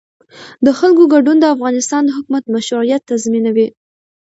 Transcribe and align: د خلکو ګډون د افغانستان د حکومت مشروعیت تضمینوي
د 0.65 0.67
خلکو 0.79 1.03
ګډون 1.13 1.37
د 1.39 1.45
افغانستان 1.55 2.01
د 2.05 2.09
حکومت 2.17 2.43
مشروعیت 2.55 3.01
تضمینوي 3.11 3.67